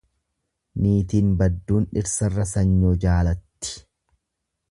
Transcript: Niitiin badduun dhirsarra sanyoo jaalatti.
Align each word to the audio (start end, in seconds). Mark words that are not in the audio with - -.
Niitiin 0.85 1.27
badduun 1.41 1.85
dhirsarra 1.97 2.47
sanyoo 2.53 2.95
jaalatti. 3.05 3.77